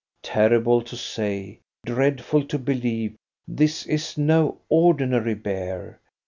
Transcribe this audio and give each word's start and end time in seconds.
Terrible 0.23 0.81
to 0.81 0.97
say, 0.97 1.59
dreadful 1.85 2.43
to 2.47 2.57
believe, 2.57 3.15
this 3.47 3.85
is 3.85 4.17
no 4.17 4.57
ordinary 4.67 5.35
bear. 5.35 5.99